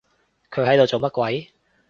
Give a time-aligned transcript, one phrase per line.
[0.49, 1.51] 佢喺度做乜鬼？